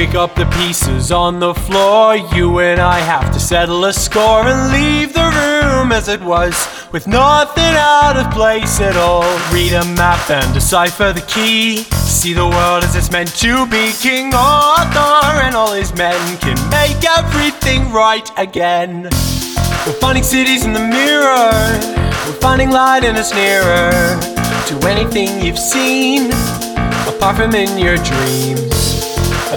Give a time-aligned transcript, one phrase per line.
[0.00, 2.16] Pick up the pieces on the floor.
[2.16, 6.56] You and I have to settle a score and leave the room as it was,
[6.90, 9.28] with nothing out of place at all.
[9.52, 11.82] Read a map and decipher the key.
[11.92, 13.92] See the world as it's meant to be.
[13.92, 19.02] King Arthur and all his men can make everything right again.
[19.84, 21.52] We're finding cities in the mirror.
[22.24, 24.18] We're finding light in it's nearer
[24.64, 26.30] to anything you've seen,
[27.06, 28.79] apart from in your dreams.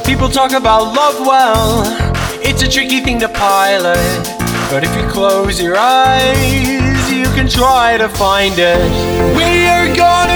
[0.02, 1.84] People talk about love well,
[2.42, 3.98] it's a tricky thing to pilot.
[4.70, 8.80] But if you close your eyes, you can try to find it.
[9.38, 10.33] We are gonna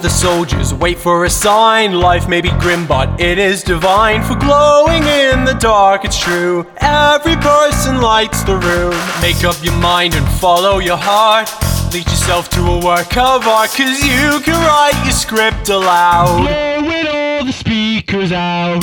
[0.00, 1.92] of the soldiers wait for a sign.
[1.92, 4.22] Life may be grim, but it is divine.
[4.22, 6.66] For glowing in the dark, it's true.
[6.78, 8.94] Every person lights the room.
[9.20, 11.50] Make up your mind and follow your heart.
[11.92, 16.46] Lead yourself to a work of art, cause you can write your script aloud.
[16.46, 18.82] Blowing all the speakers out.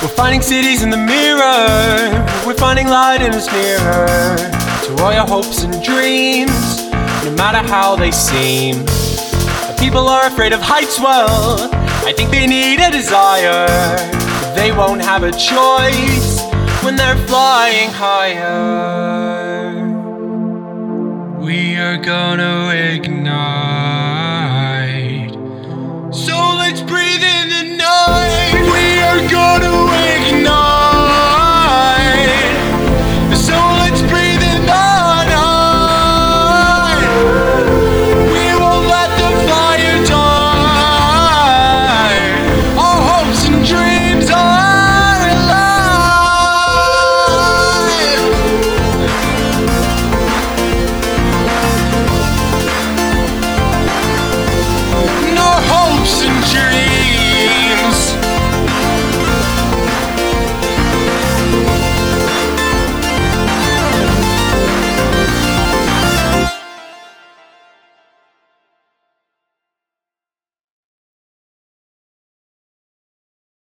[0.00, 2.24] We're finding cities in the mirror.
[2.46, 6.82] We're finding light in it's nearer to all your hopes and dreams,
[7.24, 8.84] no matter how they seem.
[9.78, 11.70] People are afraid of heights, well,
[12.04, 13.66] I think they need a desire.
[14.54, 16.42] They won't have a choice
[16.82, 19.74] when they're flying higher.
[21.38, 24.15] We are gonna ignite.